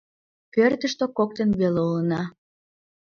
Пӧртыштӧ 0.53 1.05
коктын 1.17 1.49
веле 1.59 1.81
улына. 1.89 2.21